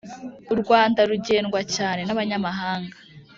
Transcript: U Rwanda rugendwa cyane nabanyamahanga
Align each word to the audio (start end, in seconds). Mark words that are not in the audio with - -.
U 0.53 0.55
Rwanda 0.61 0.99
rugendwa 1.09 1.59
cyane 1.75 2.01
nabanyamahanga 2.03 2.95